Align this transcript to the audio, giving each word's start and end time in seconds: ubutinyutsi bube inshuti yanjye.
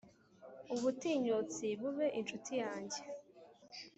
ubutinyutsi 0.73 1.65
bube 1.79 2.07
inshuti 2.19 2.51
yanjye. 2.63 2.99